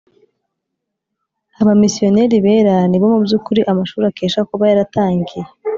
Abamisiyoneri 1.59 2.37
bera 2.45 2.75
ni 2.89 2.97
bo 3.01 3.07
mu 3.13 3.19
by’ukuri 3.25 3.61
amashuri 3.71 4.05
akesha 4.11 4.47
kuba 4.49 4.63
yaratangiye 4.69 5.43